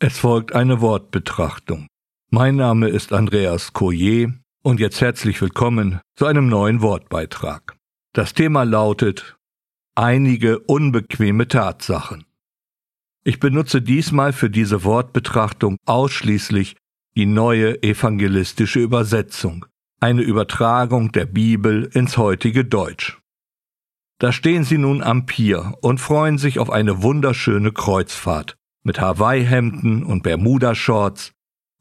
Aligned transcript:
Es 0.00 0.16
folgt 0.16 0.54
eine 0.54 0.80
Wortbetrachtung. 0.80 1.88
Mein 2.30 2.54
Name 2.54 2.88
ist 2.88 3.12
Andreas 3.12 3.72
Coyer 3.72 4.32
und 4.62 4.78
jetzt 4.78 5.00
herzlich 5.00 5.42
willkommen 5.42 6.00
zu 6.14 6.26
einem 6.26 6.48
neuen 6.48 6.82
Wortbeitrag. 6.82 7.76
Das 8.12 8.32
Thema 8.32 8.62
lautet 8.62 9.36
einige 9.96 10.60
unbequeme 10.60 11.48
Tatsachen. 11.48 12.24
Ich 13.24 13.40
benutze 13.40 13.82
diesmal 13.82 14.32
für 14.32 14.50
diese 14.50 14.84
Wortbetrachtung 14.84 15.78
ausschließlich 15.84 16.76
die 17.16 17.26
neue 17.26 17.82
evangelistische 17.82 18.78
Übersetzung, 18.78 19.66
eine 19.98 20.22
Übertragung 20.22 21.10
der 21.10 21.26
Bibel 21.26 21.90
ins 21.92 22.16
heutige 22.16 22.64
Deutsch. 22.64 23.18
Da 24.20 24.30
stehen 24.30 24.62
sie 24.62 24.78
nun 24.78 25.02
am 25.02 25.26
Pier 25.26 25.76
und 25.80 25.98
freuen 25.98 26.38
sich 26.38 26.60
auf 26.60 26.70
eine 26.70 27.02
wunderschöne 27.02 27.72
Kreuzfahrt 27.72 28.57
mit 28.88 29.00
Hawaii-Hemden 29.00 30.02
und 30.02 30.22
Bermuda-Shorts, 30.22 31.32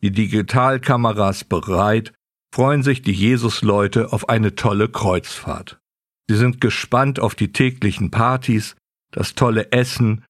die 0.03 0.11
Digitalkameras 0.11 1.45
bereit, 1.45 2.13
freuen 2.53 2.83
sich 2.83 3.01
die 3.01 3.13
Jesusleute 3.13 4.11
auf 4.11 4.29
eine 4.29 4.55
tolle 4.55 4.89
Kreuzfahrt. 4.89 5.79
Sie 6.29 6.35
sind 6.35 6.59
gespannt 6.59 7.19
auf 7.19 7.33
die 7.33 7.53
täglichen 7.53 8.11
Partys, 8.11 8.75
das 9.11 9.35
tolle 9.35 9.71
Essen 9.71 10.25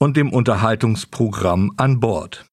und 0.00 0.16
dem 0.16 0.32
Unterhaltungsprogramm 0.32 1.74
an 1.76 2.00
Bord. 2.00 2.46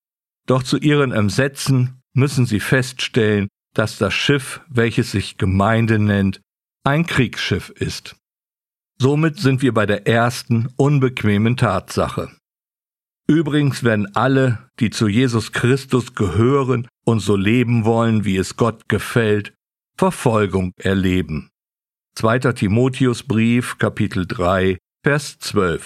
Doch 0.45 0.61
zu 0.61 0.77
ihren 0.77 1.13
Entsetzen 1.13 2.01
müssen 2.13 2.45
sie 2.45 2.59
feststellen, 2.59 3.47
dass 3.73 3.97
das 3.97 4.13
Schiff, 4.13 4.61
welches 4.67 5.11
sich 5.11 5.37
Gemeinde 5.37 5.99
nennt, 5.99 6.41
ein 6.83 7.05
Kriegsschiff 7.05 7.69
ist. 7.69 8.17
Somit 8.99 9.39
sind 9.39 9.61
wir 9.61 9.73
bei 9.73 9.85
der 9.85 10.05
ersten 10.05 10.67
unbequemen 10.75 11.55
Tatsache. 11.55 12.29
Übrigens 13.29 13.83
werden 13.83 14.15
alle, 14.15 14.57
die 14.79 14.89
zu 14.89 15.07
Jesus 15.07 15.51
Christus 15.51 16.15
gehören 16.15 16.87
und 17.05 17.19
so 17.19 17.35
leben 17.35 17.85
wollen, 17.85 18.25
wie 18.25 18.37
es 18.37 18.57
Gott 18.57 18.89
gefällt, 18.89 19.53
Verfolgung 19.95 20.71
erleben. 20.77 21.51
2. 22.15 22.39
Timotheusbrief, 22.53 23.77
Kapitel 23.77 24.25
3, 24.25 24.79
Vers 25.03 25.37
12. 25.37 25.85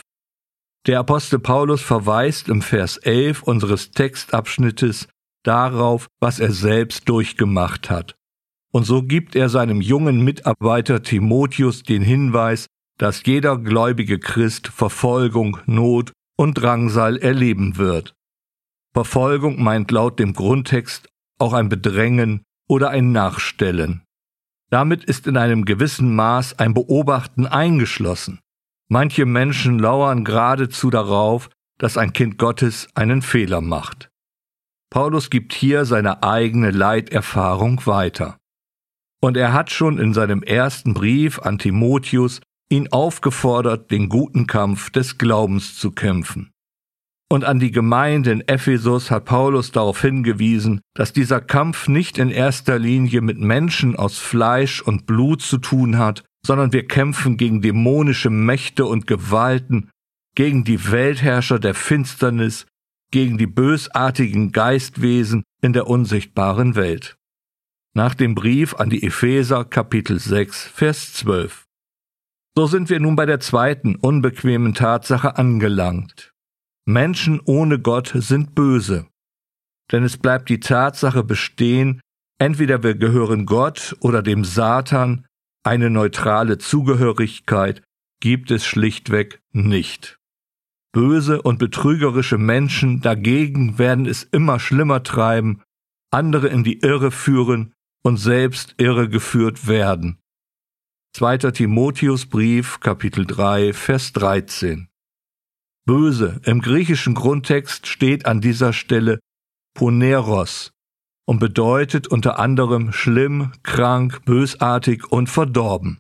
Der 0.88 1.00
Apostel 1.00 1.38
Paulus 1.40 1.82
verweist 1.82 2.48
im 2.48 2.62
Vers 2.62 2.96
11 2.96 3.44
unseres 3.44 3.92
Textabschnittes 3.92 5.10
darauf, 5.44 6.08
was 6.22 6.40
er 6.40 6.54
selbst 6.54 7.10
durchgemacht 7.10 7.90
hat. 7.90 8.16
Und 8.72 8.86
so 8.86 9.04
gibt 9.04 9.36
er 9.36 9.50
seinem 9.50 9.82
jungen 9.82 10.24
Mitarbeiter 10.24 11.04
Timotheus 11.04 11.84
den 11.84 12.04
Hinweis, 12.04 12.68
dass 12.98 13.22
jeder 13.26 13.58
gläubige 13.58 14.18
Christ 14.18 14.70
Verfolgung, 14.70 15.58
Not 15.66 16.14
und 16.44 16.56
Drangsal 16.56 17.16
erleben 17.16 17.78
wird. 17.78 18.16
Verfolgung 18.94 19.64
meint 19.64 19.92
laut 19.92 20.20
dem 20.20 20.34
Grundtext 20.34 21.08
auch 21.40 21.54
ein 21.54 21.70
Bedrängen 21.70 22.44
oder 22.68 22.90
ein 22.90 23.14
Nachstellen. 23.14 24.04
Damit 24.70 25.06
ist 25.06 25.26
in 25.26 25.38
einem 25.38 25.64
gewissen 25.64 26.14
Maß 26.14 26.60
ein 26.60 26.74
Beobachten 26.74 27.48
eingeschlossen. 27.48 28.42
Manche 28.90 29.26
Menschen 29.26 29.80
lauern 29.80 30.26
geradezu 30.26 30.90
darauf, 30.90 31.50
dass 31.78 31.98
ein 31.98 32.12
Kind 32.12 32.38
Gottes 32.38 32.90
einen 32.94 33.22
Fehler 33.22 33.62
macht. 33.62 34.10
Paulus 34.90 35.30
gibt 35.30 35.54
hier 35.54 35.86
seine 35.86 36.24
eigene 36.24 36.72
Leiterfahrung 36.72 37.86
weiter. 37.86 38.38
Und 39.22 39.38
er 39.38 39.54
hat 39.54 39.72
schon 39.72 39.98
in 39.98 40.14
seinem 40.14 40.44
ersten 40.44 40.94
Brief 40.94 41.40
an 41.40 41.58
Timotheus 41.58 42.42
ihn 42.74 42.88
aufgefordert, 42.92 43.92
den 43.92 44.10
guten 44.10 44.48
Kampf 44.48 44.90
des 44.90 45.20
Glaubens 45.20 45.78
zu 45.78 45.92
kämpfen. 45.92 46.50
Und 47.30 47.46
an 47.46 47.60
die 47.60 47.72
Gemeinde 47.72 48.32
in 48.32 48.42
Ephesus 48.48 49.12
hat 49.12 49.26
Paulus 49.26 49.72
darauf 49.72 50.02
hingewiesen, 50.02 50.82
dass 50.96 51.14
dieser 51.14 51.40
Kampf 51.40 51.88
nicht 51.88 52.18
in 52.18 52.30
erster 52.30 52.80
Linie 52.80 53.22
mit 53.22 53.40
Menschen 53.40 53.96
aus 53.96 54.18
Fleisch 54.18 54.82
und 54.82 55.06
Blut 55.06 55.42
zu 55.42 55.60
tun 55.60 55.98
hat, 55.98 56.24
sondern 56.46 56.74
wir 56.74 56.88
kämpfen 56.88 57.38
gegen 57.38 57.62
dämonische 57.62 58.30
Mächte 58.30 58.86
und 58.86 59.08
Gewalten, 59.08 59.90
gegen 60.36 60.64
die 60.64 60.92
Weltherrscher 60.92 61.60
der 61.60 61.76
Finsternis, 61.76 62.66
gegen 63.12 63.38
die 63.38 63.48
bösartigen 63.48 64.52
Geistwesen 64.52 65.44
in 65.62 65.74
der 65.74 65.88
unsichtbaren 65.88 66.76
Welt. 66.76 67.16
Nach 67.96 68.16
dem 68.16 68.34
Brief 68.34 68.74
an 68.74 68.90
die 68.90 69.04
Epheser 69.04 69.64
Kapitel 69.64 70.20
6 70.20 70.66
Vers 70.66 71.14
12. 71.14 71.63
So 72.56 72.68
sind 72.68 72.90
wir 72.90 73.00
nun 73.00 73.16
bei 73.16 73.26
der 73.26 73.40
zweiten 73.40 73.96
unbequemen 73.96 74.74
Tatsache 74.74 75.38
angelangt. 75.38 76.34
Menschen 76.86 77.42
ohne 77.46 77.80
Gott 77.80 78.12
sind 78.16 78.54
böse. 78.54 79.08
Denn 79.92 80.04
es 80.04 80.18
bleibt 80.18 80.50
die 80.50 80.60
Tatsache 80.60 81.24
bestehen, 81.24 82.02
entweder 82.40 82.84
wir 82.84 82.96
gehören 82.96 83.46
Gott 83.46 83.96
oder 84.02 84.22
dem 84.22 84.44
Satan, 84.44 85.26
eine 85.64 85.90
neutrale 85.90 86.58
Zugehörigkeit 86.58 87.82
gibt 88.20 88.52
es 88.52 88.66
schlichtweg 88.66 89.42
nicht. 89.52 90.20
Böse 90.94 91.42
und 91.42 91.58
betrügerische 91.58 92.38
Menschen 92.38 93.02
dagegen 93.02 93.80
werden 93.80 94.06
es 94.06 94.24
immer 94.24 94.60
schlimmer 94.60 95.04
treiben, 95.04 95.62
andere 96.12 96.48
in 96.50 96.64
die 96.64 96.80
Irre 96.80 97.12
führen 97.12 97.74
und 98.04 98.18
selbst 98.18 98.76
irregeführt 98.78 99.68
werden. 99.68 100.20
2. 101.16 101.52
Timotheusbrief, 101.52 102.80
Kapitel 102.80 103.28
3, 103.28 103.74
Vers 103.74 104.14
13. 104.14 104.88
Böse 105.86 106.42
im 106.44 106.60
griechischen 106.60 107.14
Grundtext 107.14 107.86
steht 107.86 108.26
an 108.26 108.42
dieser 108.42 108.74
Stelle 108.74 109.20
Poneros 109.76 110.72
und 111.28 111.38
bedeutet 111.38 112.08
unter 112.08 112.40
anderem 112.40 112.92
schlimm, 112.92 113.52
krank, 113.62 114.26
bösartig 114.26 115.12
und 115.12 115.30
verdorben. 115.30 116.00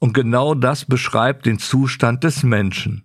Und 0.00 0.14
genau 0.14 0.54
das 0.54 0.86
beschreibt 0.86 1.44
den 1.44 1.58
Zustand 1.58 2.24
des 2.24 2.42
Menschen. 2.42 3.04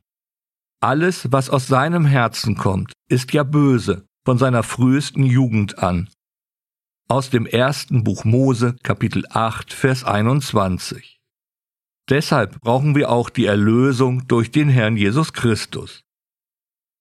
Alles, 0.79 1.29
was 1.29 1.49
aus 1.49 1.67
seinem 1.67 2.05
Herzen 2.05 2.55
kommt, 2.55 2.93
ist 3.09 3.33
ja 3.33 3.43
böse, 3.43 4.05
von 4.23 4.37
seiner 4.37 4.63
frühesten 4.63 5.23
Jugend 5.23 5.79
an. 5.79 6.07
Aus 7.09 7.29
dem 7.29 7.45
ersten 7.45 8.05
Buch 8.05 8.23
Mose, 8.23 8.77
Kapitel 8.81 9.25
8, 9.29 9.73
Vers 9.73 10.05
21. 10.05 11.16
Deshalb 12.09 12.61
brauchen 12.61 12.95
wir 12.95 13.09
auch 13.09 13.29
die 13.29 13.45
Erlösung 13.45 14.27
durch 14.27 14.51
den 14.51 14.69
Herrn 14.69 14.95
Jesus 14.95 15.33
Christus. 15.33 16.03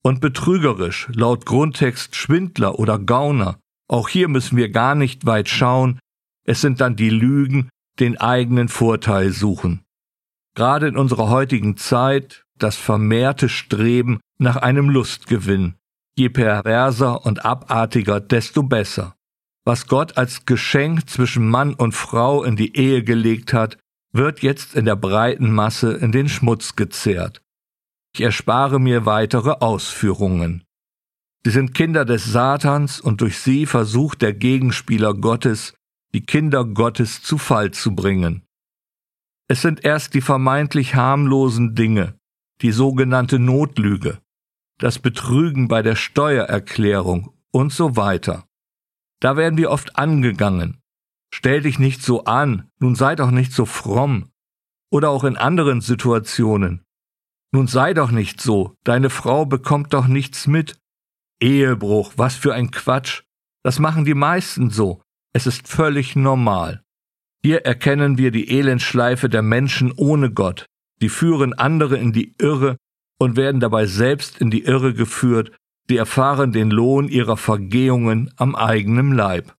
Und 0.02 0.20
betrügerisch, 0.20 1.08
laut 1.12 1.46
Grundtext 1.46 2.16
Schwindler 2.16 2.78
oder 2.78 2.98
Gauner, 2.98 3.58
auch 3.88 4.08
hier 4.08 4.28
müssen 4.28 4.56
wir 4.56 4.70
gar 4.70 4.94
nicht 4.94 5.26
weit 5.26 5.48
schauen, 5.48 6.00
es 6.44 6.60
sind 6.60 6.80
dann 6.80 6.96
die 6.96 7.10
Lügen, 7.10 7.68
den 7.98 8.18
eigenen 8.18 8.68
Vorteil 8.68 9.30
suchen. 9.30 9.82
Gerade 10.54 10.88
in 10.88 10.96
unserer 10.96 11.28
heutigen 11.28 11.76
Zeit 11.76 12.44
das 12.58 12.76
vermehrte 12.76 13.48
Streben 13.48 14.20
nach 14.38 14.56
einem 14.56 14.88
Lustgewinn. 14.88 15.74
Je 16.16 16.30
perverser 16.30 17.26
und 17.26 17.44
abartiger, 17.44 18.20
desto 18.20 18.62
besser. 18.62 19.14
Was 19.64 19.86
Gott 19.86 20.16
als 20.16 20.46
Geschenk 20.46 21.10
zwischen 21.10 21.48
Mann 21.48 21.74
und 21.74 21.92
Frau 21.92 22.42
in 22.42 22.56
die 22.56 22.76
Ehe 22.76 23.02
gelegt 23.02 23.52
hat, 23.52 23.76
wird 24.16 24.40
jetzt 24.40 24.74
in 24.74 24.84
der 24.84 24.96
breiten 24.96 25.52
Masse 25.52 25.92
in 25.92 26.12
den 26.12 26.28
Schmutz 26.28 26.76
gezehrt. 26.76 27.42
Ich 28.14 28.20
erspare 28.22 28.80
mir 28.80 29.04
weitere 29.04 29.50
Ausführungen. 29.60 30.64
Sie 31.44 31.50
sind 31.50 31.74
Kinder 31.74 32.04
des 32.04 32.24
Satans 32.24 33.00
und 33.00 33.20
durch 33.20 33.38
sie 33.38 33.66
versucht 33.66 34.22
der 34.22 34.32
Gegenspieler 34.32 35.14
Gottes, 35.14 35.74
die 36.14 36.22
Kinder 36.22 36.64
Gottes 36.64 37.22
zu 37.22 37.38
Fall 37.38 37.70
zu 37.70 37.94
bringen. 37.94 38.42
Es 39.48 39.62
sind 39.62 39.84
erst 39.84 40.14
die 40.14 40.22
vermeintlich 40.22 40.94
harmlosen 40.94 41.74
Dinge, 41.74 42.18
die 42.62 42.72
sogenannte 42.72 43.38
Notlüge, 43.38 44.18
das 44.78 44.98
Betrügen 44.98 45.68
bei 45.68 45.82
der 45.82 45.94
Steuererklärung 45.94 47.32
und 47.52 47.72
so 47.72 47.96
weiter. 47.96 48.44
Da 49.20 49.36
werden 49.36 49.56
wir 49.56 49.70
oft 49.70 49.96
angegangen, 49.96 50.82
Stell 51.38 51.60
dich 51.60 51.78
nicht 51.78 52.02
so 52.02 52.24
an, 52.24 52.70
nun 52.78 52.94
sei 52.94 53.14
doch 53.14 53.30
nicht 53.30 53.52
so 53.52 53.66
fromm. 53.66 54.30
Oder 54.90 55.10
auch 55.10 55.22
in 55.22 55.36
anderen 55.36 55.82
Situationen. 55.82 56.82
Nun 57.52 57.66
sei 57.66 57.92
doch 57.92 58.10
nicht 58.10 58.40
so, 58.40 58.74
deine 58.84 59.10
Frau 59.10 59.44
bekommt 59.44 59.92
doch 59.92 60.06
nichts 60.06 60.46
mit. 60.46 60.78
Ehebruch, 61.38 62.14
was 62.16 62.36
für 62.36 62.54
ein 62.54 62.70
Quatsch. 62.70 63.20
Das 63.62 63.78
machen 63.78 64.06
die 64.06 64.14
meisten 64.14 64.70
so. 64.70 65.02
Es 65.34 65.46
ist 65.46 65.68
völlig 65.68 66.16
normal. 66.16 66.82
Hier 67.42 67.66
erkennen 67.66 68.16
wir 68.16 68.30
die 68.30 68.48
Elendschleife 68.58 69.28
der 69.28 69.42
Menschen 69.42 69.92
ohne 69.92 70.32
Gott. 70.32 70.64
Die 71.02 71.10
führen 71.10 71.52
andere 71.52 71.98
in 71.98 72.14
die 72.14 72.34
Irre 72.38 72.78
und 73.18 73.36
werden 73.36 73.60
dabei 73.60 73.84
selbst 73.84 74.38
in 74.38 74.50
die 74.50 74.64
Irre 74.64 74.94
geführt. 74.94 75.52
Sie 75.86 75.98
erfahren 75.98 76.52
den 76.52 76.70
Lohn 76.70 77.08
ihrer 77.08 77.36
Vergehungen 77.36 78.32
am 78.36 78.54
eigenen 78.54 79.12
Leib. 79.12 79.54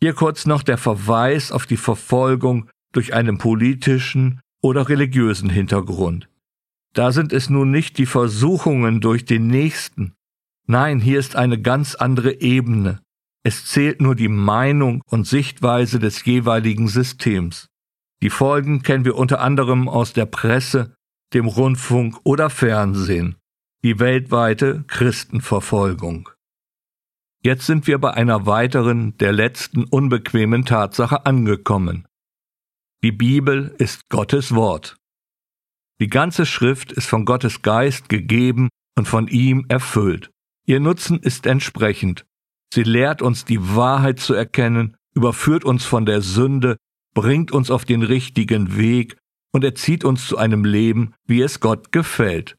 Hier 0.00 0.14
kurz 0.14 0.46
noch 0.46 0.62
der 0.62 0.78
Verweis 0.78 1.52
auf 1.52 1.66
die 1.66 1.76
Verfolgung 1.76 2.68
durch 2.92 3.14
einen 3.14 3.38
politischen 3.38 4.40
oder 4.62 4.88
religiösen 4.88 5.50
Hintergrund. 5.50 6.28
Da 6.92 7.12
sind 7.12 7.32
es 7.32 7.50
nun 7.50 7.70
nicht 7.70 7.98
die 7.98 8.06
Versuchungen 8.06 9.00
durch 9.00 9.24
den 9.24 9.46
Nächsten, 9.46 10.14
Nein, 10.70 11.00
hier 11.00 11.18
ist 11.18 11.34
eine 11.34 11.60
ganz 11.60 11.96
andere 11.96 12.40
Ebene. 12.42 13.00
Es 13.42 13.66
zählt 13.66 14.00
nur 14.00 14.14
die 14.14 14.28
Meinung 14.28 15.02
und 15.06 15.26
Sichtweise 15.26 15.98
des 15.98 16.24
jeweiligen 16.24 16.86
Systems. 16.86 17.66
Die 18.22 18.30
Folgen 18.30 18.82
kennen 18.82 19.04
wir 19.04 19.16
unter 19.16 19.40
anderem 19.40 19.88
aus 19.88 20.12
der 20.12 20.26
Presse, 20.26 20.94
dem 21.34 21.46
Rundfunk 21.46 22.20
oder 22.22 22.50
Fernsehen. 22.50 23.34
Die 23.82 23.98
weltweite 23.98 24.84
Christenverfolgung. 24.86 26.28
Jetzt 27.42 27.64
sind 27.64 27.86
wir 27.86 27.98
bei 27.98 28.12
einer 28.12 28.44
weiteren, 28.44 29.16
der 29.16 29.32
letzten 29.32 29.84
unbequemen 29.84 30.66
Tatsache 30.66 31.24
angekommen. 31.24 32.06
Die 33.02 33.12
Bibel 33.12 33.74
ist 33.78 34.10
Gottes 34.10 34.54
Wort. 34.54 34.96
Die 36.00 36.08
ganze 36.08 36.44
Schrift 36.44 36.92
ist 36.92 37.06
von 37.06 37.24
Gottes 37.24 37.62
Geist 37.62 38.10
gegeben 38.10 38.68
und 38.94 39.08
von 39.08 39.26
ihm 39.26 39.64
erfüllt. 39.68 40.30
Ihr 40.66 40.80
Nutzen 40.80 41.18
ist 41.18 41.46
entsprechend. 41.46 42.26
Sie 42.74 42.82
lehrt 42.82 43.22
uns 43.22 43.46
die 43.46 43.74
Wahrheit 43.74 44.20
zu 44.20 44.34
erkennen, 44.34 44.96
überführt 45.14 45.64
uns 45.64 45.86
von 45.86 46.04
der 46.04 46.20
Sünde, 46.20 46.76
bringt 47.14 47.52
uns 47.52 47.70
auf 47.70 47.86
den 47.86 48.02
richtigen 48.02 48.76
Weg 48.76 49.16
und 49.50 49.64
erzieht 49.64 50.04
uns 50.04 50.26
zu 50.26 50.36
einem 50.36 50.64
Leben, 50.64 51.14
wie 51.24 51.40
es 51.40 51.60
Gott 51.60 51.90
gefällt. 51.90 52.58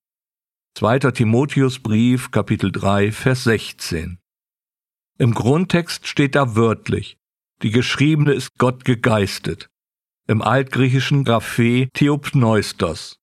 2. 0.75 0.99
Timotheusbrief, 1.11 2.31
Kapitel 2.31 2.71
3, 2.71 3.11
Vers 3.11 3.43
16. 3.43 4.20
Im 5.21 5.35
Grundtext 5.35 6.07
steht 6.07 6.33
da 6.33 6.55
wörtlich, 6.55 7.15
die 7.61 7.69
geschriebene 7.69 8.33
ist 8.33 8.57
Gott 8.57 8.85
gegeistet. 8.85 9.69
Im 10.27 10.41
altgriechischen 10.41 11.25
Graphe 11.25 11.89
Theopneustos. 11.93 13.17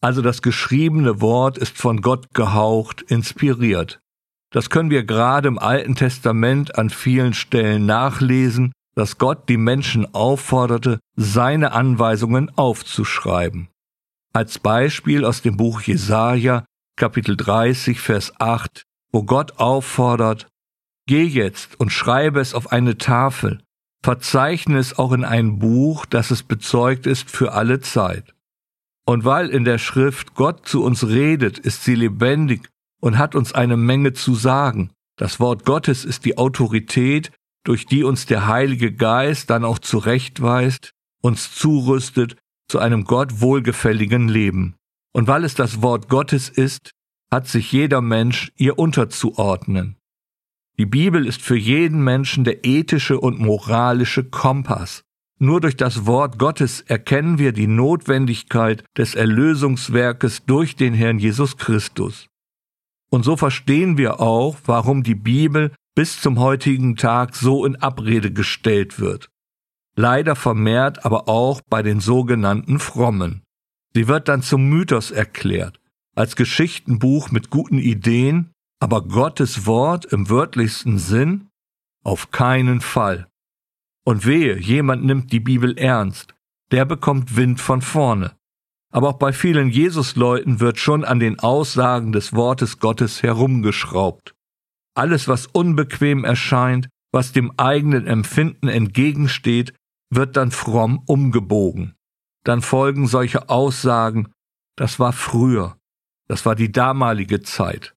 Also 0.00 0.22
das 0.22 0.42
geschriebene 0.42 1.20
Wort 1.20 1.56
ist 1.56 1.78
von 1.78 2.00
Gott 2.00 2.34
gehaucht, 2.34 3.02
inspiriert. 3.02 4.00
Das 4.50 4.70
können 4.70 4.90
wir 4.90 5.04
gerade 5.04 5.46
im 5.46 5.60
Alten 5.60 5.94
Testament 5.94 6.76
an 6.76 6.90
vielen 6.90 7.32
Stellen 7.32 7.86
nachlesen, 7.86 8.72
dass 8.96 9.16
Gott 9.16 9.48
die 9.48 9.56
Menschen 9.56 10.12
aufforderte, 10.16 10.98
seine 11.14 11.70
Anweisungen 11.70 12.50
aufzuschreiben. 12.58 13.68
Als 14.32 14.58
Beispiel 14.58 15.24
aus 15.24 15.42
dem 15.42 15.56
Buch 15.56 15.80
Jesaja, 15.82 16.64
Kapitel 16.96 17.36
30, 17.36 18.00
Vers 18.00 18.32
8, 18.40 18.82
wo 19.12 19.22
Gott 19.22 19.60
auffordert, 19.60 20.48
Geh 21.06 21.24
jetzt 21.24 21.78
und 21.78 21.90
schreibe 21.90 22.40
es 22.40 22.52
auf 22.52 22.72
eine 22.72 22.98
Tafel, 22.98 23.60
verzeichne 24.02 24.78
es 24.78 24.98
auch 24.98 25.12
in 25.12 25.24
ein 25.24 25.58
Buch, 25.58 26.04
dass 26.04 26.30
es 26.30 26.42
bezeugt 26.42 27.06
ist 27.06 27.30
für 27.30 27.52
alle 27.52 27.80
Zeit. 27.80 28.34
Und 29.06 29.24
weil 29.24 29.48
in 29.48 29.64
der 29.64 29.78
Schrift 29.78 30.34
Gott 30.34 30.66
zu 30.66 30.82
uns 30.82 31.06
redet, 31.06 31.58
ist 31.60 31.84
sie 31.84 31.94
lebendig 31.94 32.68
und 33.00 33.18
hat 33.18 33.36
uns 33.36 33.52
eine 33.52 33.76
Menge 33.76 34.14
zu 34.14 34.34
sagen. 34.34 34.90
Das 35.16 35.38
Wort 35.38 35.64
Gottes 35.64 36.04
ist 36.04 36.24
die 36.24 36.38
Autorität, 36.38 37.30
durch 37.64 37.86
die 37.86 38.02
uns 38.02 38.26
der 38.26 38.46
Heilige 38.48 38.92
Geist 38.92 39.50
dann 39.50 39.64
auch 39.64 39.78
zurechtweist, 39.78 40.90
uns 41.22 41.54
zurüstet 41.54 42.36
zu 42.68 42.80
einem 42.80 43.04
Gott 43.04 43.40
wohlgefälligen 43.40 44.28
Leben. 44.28 44.74
Und 45.12 45.28
weil 45.28 45.44
es 45.44 45.54
das 45.54 45.82
Wort 45.82 46.08
Gottes 46.08 46.48
ist, 46.48 46.90
hat 47.30 47.46
sich 47.46 47.72
jeder 47.72 48.00
Mensch 48.00 48.52
ihr 48.56 48.78
unterzuordnen. 48.78 49.95
Die 50.78 50.86
Bibel 50.86 51.26
ist 51.26 51.40
für 51.40 51.56
jeden 51.56 52.04
Menschen 52.04 52.44
der 52.44 52.64
ethische 52.66 53.18
und 53.18 53.38
moralische 53.38 54.24
Kompass. 54.24 55.02
Nur 55.38 55.60
durch 55.60 55.76
das 55.76 56.06
Wort 56.06 56.38
Gottes 56.38 56.82
erkennen 56.82 57.38
wir 57.38 57.52
die 57.52 57.66
Notwendigkeit 57.66 58.84
des 58.96 59.14
Erlösungswerkes 59.14 60.44
durch 60.46 60.76
den 60.76 60.94
Herrn 60.94 61.18
Jesus 61.18 61.56
Christus. 61.56 62.28
Und 63.10 63.24
so 63.24 63.36
verstehen 63.36 63.96
wir 63.98 64.20
auch, 64.20 64.56
warum 64.66 65.02
die 65.02 65.14
Bibel 65.14 65.72
bis 65.94 66.20
zum 66.20 66.38
heutigen 66.38 66.96
Tag 66.96 67.34
so 67.34 67.64
in 67.64 67.76
Abrede 67.76 68.32
gestellt 68.32 69.00
wird. 69.00 69.28
Leider 69.94 70.36
vermehrt 70.36 71.04
aber 71.06 71.28
auch 71.28 71.62
bei 71.68 71.82
den 71.82 72.00
sogenannten 72.00 72.78
Frommen. 72.78 73.42
Sie 73.94 74.08
wird 74.08 74.28
dann 74.28 74.42
zum 74.42 74.68
Mythos 74.68 75.10
erklärt, 75.10 75.80
als 76.14 76.36
Geschichtenbuch 76.36 77.30
mit 77.30 77.48
guten 77.48 77.78
Ideen, 77.78 78.52
aber 78.78 79.02
Gottes 79.02 79.66
Wort 79.66 80.04
im 80.06 80.28
wörtlichsten 80.28 80.98
Sinn? 80.98 81.48
Auf 82.04 82.30
keinen 82.30 82.80
Fall. 82.80 83.26
Und 84.04 84.26
wehe, 84.26 84.58
jemand 84.58 85.04
nimmt 85.04 85.32
die 85.32 85.40
Bibel 85.40 85.76
ernst, 85.76 86.34
der 86.70 86.84
bekommt 86.84 87.36
Wind 87.36 87.60
von 87.60 87.82
vorne. 87.82 88.36
Aber 88.92 89.08
auch 89.10 89.18
bei 89.18 89.32
vielen 89.32 89.70
Jesusleuten 89.70 90.60
wird 90.60 90.78
schon 90.78 91.04
an 91.04 91.18
den 91.18 91.40
Aussagen 91.40 92.12
des 92.12 92.32
Wortes 92.32 92.78
Gottes 92.78 93.22
herumgeschraubt. 93.22 94.34
Alles, 94.94 95.26
was 95.26 95.46
unbequem 95.46 96.24
erscheint, 96.24 96.88
was 97.12 97.32
dem 97.32 97.52
eigenen 97.58 98.06
Empfinden 98.06 98.68
entgegensteht, 98.68 99.74
wird 100.10 100.36
dann 100.36 100.50
fromm 100.50 101.02
umgebogen. 101.06 101.94
Dann 102.44 102.62
folgen 102.62 103.08
solche 103.08 103.48
Aussagen, 103.48 104.32
das 104.76 105.00
war 105.00 105.12
früher, 105.12 105.76
das 106.28 106.46
war 106.46 106.54
die 106.54 106.70
damalige 106.70 107.42
Zeit. 107.42 107.95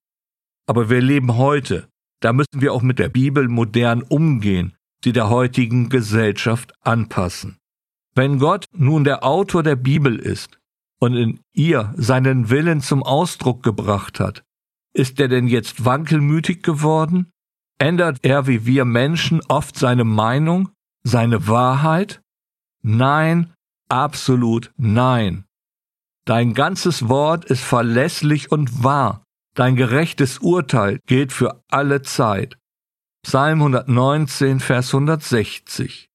Aber 0.70 0.88
wir 0.88 1.00
leben 1.00 1.36
heute. 1.36 1.88
Da 2.20 2.32
müssen 2.32 2.60
wir 2.60 2.72
auch 2.72 2.82
mit 2.82 3.00
der 3.00 3.08
Bibel 3.08 3.48
modern 3.48 4.02
umgehen, 4.02 4.76
sie 5.02 5.10
der 5.10 5.28
heutigen 5.28 5.88
Gesellschaft 5.88 6.72
anpassen. 6.82 7.58
Wenn 8.14 8.38
Gott 8.38 8.66
nun 8.72 9.02
der 9.02 9.24
Autor 9.24 9.64
der 9.64 9.74
Bibel 9.74 10.16
ist 10.16 10.60
und 11.00 11.16
in 11.16 11.40
ihr 11.52 11.92
seinen 11.96 12.50
Willen 12.50 12.82
zum 12.82 13.02
Ausdruck 13.02 13.64
gebracht 13.64 14.20
hat, 14.20 14.44
ist 14.92 15.18
er 15.18 15.26
denn 15.26 15.48
jetzt 15.48 15.84
wankelmütig 15.84 16.62
geworden? 16.62 17.32
Ändert 17.78 18.18
er 18.22 18.46
wie 18.46 18.64
wir 18.64 18.84
Menschen 18.84 19.40
oft 19.48 19.76
seine 19.76 20.04
Meinung, 20.04 20.68
seine 21.02 21.48
Wahrheit? 21.48 22.22
Nein, 22.80 23.52
absolut 23.88 24.72
nein. 24.76 25.46
Dein 26.26 26.54
ganzes 26.54 27.08
Wort 27.08 27.44
ist 27.46 27.64
verlässlich 27.64 28.52
und 28.52 28.84
wahr, 28.84 29.24
Dein 29.54 29.76
gerechtes 29.76 30.38
Urteil 30.38 31.00
gilt 31.06 31.32
für 31.32 31.62
alle 31.70 32.02
Zeit. 32.02 32.56
Psalm 33.22 33.58
119, 33.60 34.60
Vers 34.60 34.94
160. 34.94 36.08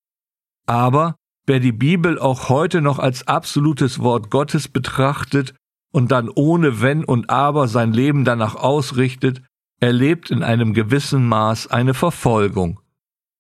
Aber 0.66 1.16
wer 1.46 1.60
die 1.60 1.74
Bibel 1.74 2.18
auch 2.18 2.50
heute 2.50 2.82
noch 2.82 2.98
als 2.98 3.28
absolutes 3.28 4.00
Wort 4.00 4.32
Gottes 4.32 4.68
betrachtet 4.68 5.54
und 5.92 6.12
dann 6.12 6.30
ohne 6.30 6.82
Wenn 6.82 7.04
und 7.04 7.30
Aber 7.30 7.68
sein 7.68 7.94
Leben 7.94 8.26
danach 8.26 8.56
ausrichtet, 8.56 9.42
erlebt 9.80 10.32
in 10.32 10.42
einem 10.42 10.74
gewissen 10.74 11.28
Maß 11.28 11.68
eine 11.68 11.94
Verfolgung. 11.94 12.80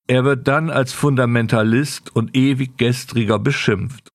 Er 0.07 0.23
wird 0.23 0.47
dann 0.47 0.69
als 0.69 0.93
Fundamentalist 0.93 2.15
und 2.15 2.35
ewig 2.35 2.77
gestriger 2.77 3.39
beschimpft, 3.39 4.09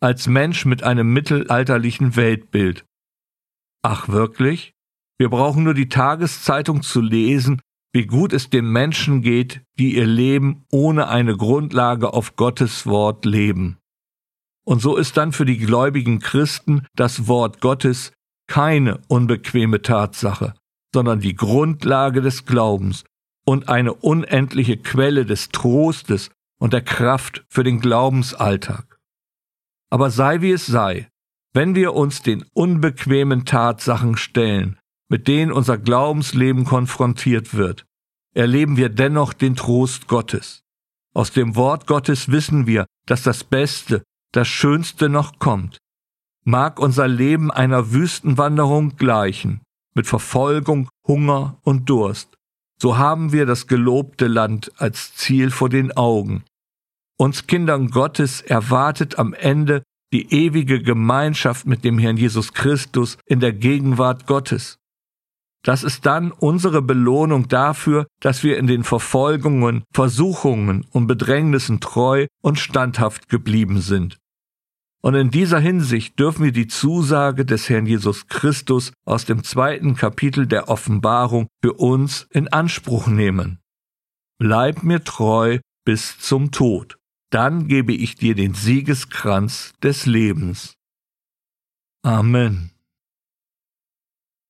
als 0.00 0.26
Mensch 0.26 0.64
mit 0.64 0.82
einem 0.82 1.12
mittelalterlichen 1.12 2.16
Weltbild. 2.16 2.86
Ach 3.82 4.08
wirklich? 4.08 4.73
Wir 5.18 5.28
brauchen 5.28 5.64
nur 5.64 5.74
die 5.74 5.88
Tageszeitung 5.88 6.82
zu 6.82 7.00
lesen, 7.00 7.60
wie 7.92 8.06
gut 8.06 8.32
es 8.32 8.50
den 8.50 8.70
Menschen 8.70 9.22
geht, 9.22 9.62
die 9.78 9.94
ihr 9.94 10.06
Leben 10.06 10.64
ohne 10.72 11.08
eine 11.08 11.36
Grundlage 11.36 12.12
auf 12.12 12.34
Gottes 12.34 12.86
Wort 12.86 13.24
leben. 13.24 13.78
Und 14.64 14.80
so 14.80 14.96
ist 14.96 15.16
dann 15.16 15.32
für 15.32 15.44
die 15.44 15.58
gläubigen 15.58 16.18
Christen 16.18 16.86
das 16.96 17.28
Wort 17.28 17.60
Gottes 17.60 18.12
keine 18.48 19.00
unbequeme 19.08 19.82
Tatsache, 19.82 20.54
sondern 20.92 21.20
die 21.20 21.36
Grundlage 21.36 22.20
des 22.20 22.46
Glaubens 22.46 23.04
und 23.46 23.68
eine 23.68 23.94
unendliche 23.94 24.76
Quelle 24.76 25.24
des 25.24 25.50
Trostes 25.50 26.30
und 26.58 26.72
der 26.72 26.82
Kraft 26.82 27.44
für 27.48 27.62
den 27.62 27.80
Glaubensalltag. 27.80 28.98
Aber 29.90 30.10
sei 30.10 30.40
wie 30.40 30.52
es 30.52 30.66
sei, 30.66 31.08
wenn 31.52 31.74
wir 31.74 31.94
uns 31.94 32.22
den 32.22 32.44
unbequemen 32.54 33.44
Tatsachen 33.44 34.16
stellen, 34.16 34.78
mit 35.08 35.28
denen 35.28 35.52
unser 35.52 35.78
Glaubensleben 35.78 36.64
konfrontiert 36.64 37.54
wird, 37.54 37.84
erleben 38.34 38.76
wir 38.76 38.88
dennoch 38.88 39.32
den 39.32 39.56
Trost 39.56 40.08
Gottes. 40.08 40.62
Aus 41.14 41.32
dem 41.32 41.54
Wort 41.56 41.86
Gottes 41.86 42.30
wissen 42.30 42.66
wir, 42.66 42.86
dass 43.06 43.22
das 43.22 43.44
Beste, 43.44 44.02
das 44.32 44.48
Schönste 44.48 45.08
noch 45.08 45.38
kommt. 45.38 45.78
Mag 46.44 46.78
unser 46.78 47.08
Leben 47.08 47.50
einer 47.50 47.92
Wüstenwanderung 47.92 48.96
gleichen, 48.96 49.60
mit 49.94 50.06
Verfolgung, 50.06 50.88
Hunger 51.06 51.58
und 51.62 51.88
Durst, 51.88 52.34
so 52.80 52.98
haben 52.98 53.32
wir 53.32 53.46
das 53.46 53.66
gelobte 53.66 54.26
Land 54.26 54.72
als 54.76 55.14
Ziel 55.14 55.50
vor 55.50 55.68
den 55.68 55.96
Augen. 55.96 56.44
Uns 57.16 57.46
Kindern 57.46 57.90
Gottes 57.90 58.40
erwartet 58.40 59.18
am 59.18 59.34
Ende 59.34 59.82
die 60.12 60.32
ewige 60.32 60.82
Gemeinschaft 60.82 61.66
mit 61.66 61.84
dem 61.84 61.98
Herrn 61.98 62.16
Jesus 62.16 62.52
Christus 62.52 63.18
in 63.26 63.40
der 63.40 63.52
Gegenwart 63.52 64.26
Gottes. 64.26 64.78
Das 65.64 65.82
ist 65.82 66.04
dann 66.04 66.30
unsere 66.30 66.82
Belohnung 66.82 67.48
dafür, 67.48 68.06
dass 68.20 68.44
wir 68.44 68.58
in 68.58 68.66
den 68.66 68.84
Verfolgungen, 68.84 69.82
Versuchungen 69.92 70.86
und 70.92 71.06
Bedrängnissen 71.06 71.80
treu 71.80 72.26
und 72.42 72.58
standhaft 72.58 73.28
geblieben 73.28 73.80
sind. 73.80 74.18
Und 75.02 75.14
in 75.14 75.30
dieser 75.30 75.58
Hinsicht 75.58 76.18
dürfen 76.18 76.44
wir 76.44 76.52
die 76.52 76.66
Zusage 76.66 77.44
des 77.44 77.68
Herrn 77.68 77.86
Jesus 77.86 78.26
Christus 78.28 78.92
aus 79.06 79.24
dem 79.24 79.42
zweiten 79.42 79.96
Kapitel 79.96 80.46
der 80.46 80.68
Offenbarung 80.68 81.48
für 81.62 81.74
uns 81.74 82.26
in 82.30 82.48
Anspruch 82.48 83.06
nehmen. 83.06 83.58
Bleib 84.38 84.82
mir 84.82 85.02
treu 85.02 85.60
bis 85.84 86.18
zum 86.18 86.50
Tod, 86.50 86.98
dann 87.30 87.68
gebe 87.68 87.92
ich 87.92 88.16
dir 88.16 88.34
den 88.34 88.54
Siegeskranz 88.54 89.72
des 89.82 90.06
Lebens. 90.06 90.74
Amen. 92.02 92.73